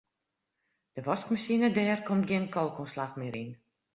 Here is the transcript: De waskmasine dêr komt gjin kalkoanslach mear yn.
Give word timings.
De 0.95 1.01
waskmasine 1.07 1.67
dêr 1.77 1.99
komt 2.07 2.27
gjin 2.29 2.51
kalkoanslach 2.55 3.15
mear 3.19 3.35
yn. 3.43 3.51